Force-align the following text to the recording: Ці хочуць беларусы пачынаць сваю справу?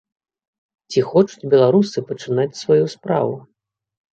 Ці 0.93 1.03
хочуць 1.09 1.47
беларусы 1.55 2.05
пачынаць 2.09 2.49
сваю 2.63 2.85
справу? 2.95 3.37